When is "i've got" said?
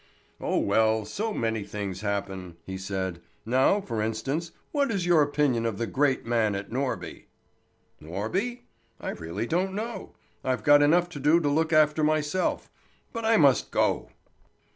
10.43-10.81